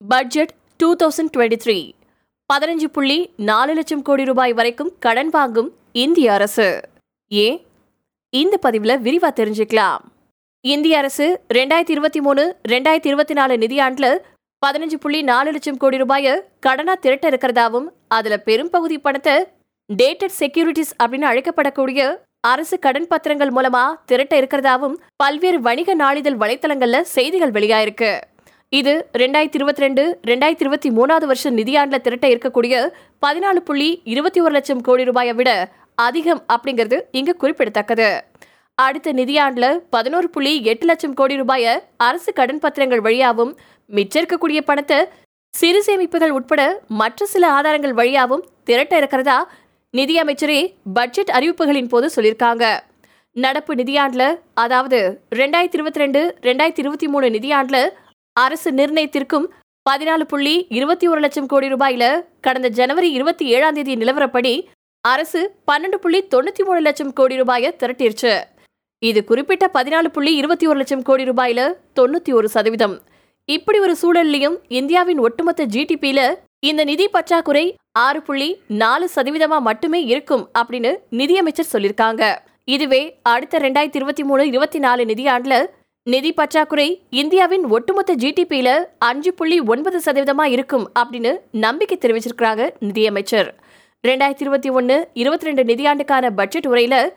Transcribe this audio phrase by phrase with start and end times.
[0.00, 1.94] Budget two thousand twenty three
[2.50, 6.66] பதினஞ்சு புள்ளி நாலு லட்சம் கோடி ரூபாய் வரைக்கும் கடன் வாங்கும் இந்திய அரசு.
[7.30, 7.58] ஏன்
[8.32, 10.00] இந்த பதிவில் விரிவாக தெரிஞ்சுக்கலாம்.
[10.60, 11.26] இந்திய அரசு
[11.58, 14.18] ரெண்டாயிரத்தி இருபத்தி மூணு ரெண்டாயிரத்தி இருபத்தி நாலு நிதியாண்டில்
[14.66, 19.36] பதினஞ்சு புள்ளி நாலு லட்சம் கோடி ரூபாயை கடனா திரட்ட இருக்கிறதாவும் அதுல பெரும்பகுதி பணத்தை
[19.90, 22.02] டேட்டட் செக்யூரிட்டிஸ் அப்படின்னு அழைக்கப்படக்கூடிய
[22.40, 28.12] அரசு கடன் பத்திரங்கள் மூலமா திரட்ட இருக்கிறதாவும் பல்வேறு வணிக நாளிதழ் வலைத்தளங்கள்ல செய்திகள் வெளியாயிருக்கு.
[28.72, 32.74] இது ரெண்டாயிரத்தி இருபத்தி ரெண்டு ரெண்டாயிரத்தி இருபத்தி மூணாவது வருஷம் நிதியாண்டில் திரட்ட இருக்கக்கூடிய
[33.24, 35.50] பதினாலு புள்ளி இருபத்தி ஒரு லட்சம் கோடி ரூபாயை விட
[35.98, 38.10] அதிகம் அப்படிங்கிறது இங்கு குறிப்பிடத்தக்கது.
[38.78, 41.72] அடுத்த நிதியாண்டில் பதினோரு புள்ளி எட்டு லட்சம் கோடி ரூபாயை
[42.06, 43.52] அரசு கடன் பத்திரங்கள் வழியாகவும்
[43.90, 44.98] மிச்சம் இருக்கக்கூடிய பணத்தை
[45.54, 46.62] சிறு சேமிப்புகள் உட்பட
[47.00, 49.38] மற்ற சில ஆதாரங்கள் வழியாகவும் திரட்ட இருக்கிறதா
[49.94, 50.60] நிதியமைச்சரே
[50.98, 52.64] பட்ஜெட் அறிவிப்புகளின் போது சொல்லியிருக்காங்க.
[53.36, 54.28] நடப்பு நிதியாண்டில்
[54.64, 55.00] அதாவது
[55.40, 57.88] ரெண்டாயிரத்தி இருபத்தி ரெண்டு ரெண்டாயிரத்தி இருபத்தி மூணு நிதியாண்டில்
[58.44, 59.46] அரசு நிர்ணயத்திற்கும்
[59.86, 62.04] பதினாலு புள்ளி இருபத்தி ஒரு லட்சம் கோடி ரூபாயில
[62.46, 64.52] கடந்த ஜனவரி இருபத்தி ஏழாம் தேதி நிலவரப்படி
[65.04, 68.32] அரசு பன்னெண்டு புள்ளி தொண்ணூத்தி மூணு லட்சம் கோடி ரூபாயை திரட்டிருச்சு.
[69.02, 71.60] இது குறிப்பிட்ட பதினாலு புள்ளி இருபத்தி ஒரு லட்சம் கோடி ரூபாயில
[71.98, 72.96] தொண்ணூத்தி ஒரு சதவீதம்.
[73.48, 76.20] இப்படி ஒரு சூழல்லையும் இந்தியாவின் ஒட்டுமொத்த ஜிடிபியில
[76.68, 77.64] இந்த நிதி பற்றாக்குறை
[78.06, 78.48] ஆறு புள்ளி
[78.82, 82.24] நாலு சதவீதமா மட்டுமே இருக்கும் அப்படின்னு நிதியமைச்சர் சொல்லியிருக்காங்க
[82.74, 85.54] இதுவே அடுத்த ரெண்டாயிரத்தி இருபத்தி மூணு இருபத்தி நாலு நிதியாண்டுல
[86.06, 93.48] நிதி பற்றாக்குறை இந்தியாவின் ஒட்டுமொத்த ஜிடிபியில அஞ்சு புள்ளி ஒன்பது சதவீதமா இருக்கும் அப்படின்னு நம்பிக்கை தெரிவிச்சிருக்கிறாங்க நிதியமைச்சர்.
[94.04, 97.10] ரெண்டாயிரத்தி இருபத்தி ஒன்னு இருபத்தி ரெண்டு நிதியாண்டுக்கான பட்ஜெட் உரையில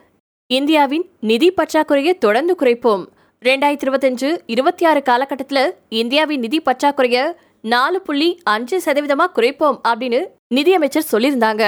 [0.47, 3.05] இந்தியாவின் நிதி பற்றாக்குறையை தொடர்ந்து குறைப்போம்.
[3.41, 11.11] ரெண்டாயிரத்தி இருபத்தஞ்சு இருபத்தி ஆறு காலகட்டத்தில் இந்தியாவின் நிதி பற்றாக்குறைய நாலு புள்ளி அஞ்சு சதவீதமா குறைப்போம் அப்படின்னு நிதியமைச்சர்
[11.11, 11.63] சொல்லியிருந்தாங்க.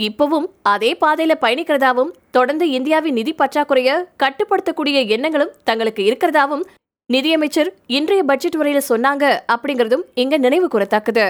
[0.00, 3.90] இப்பவும் அதே பாதையில பயணிக்கிறதாவும் தொடர்ந்து இந்தியாவின் நிதி பற்றாக்குறைய
[4.22, 6.64] கட்டுப்படுத்தக்கூடிய எண்ணங்களும் தங்களுக்கு இருக்கிறதாவும்
[7.10, 11.24] நிதியமைச்சர் இன்றைய பட்ஜெட் உரையில சொன்னாங்க அப்படிங்கறதும் இங்க நினைவு கூறத்தக்கது.